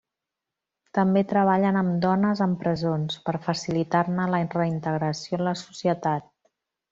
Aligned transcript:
També 0.97 1.21
treballen 1.33 1.77
amb 1.81 1.99
dones 2.05 2.41
en 2.45 2.55
presons, 2.63 3.19
per 3.27 3.35
facilitar-ne 3.49 4.27
la 4.33 4.41
reintegració 4.57 5.41
en 5.43 5.47
la 5.51 5.55
societat. 5.65 6.27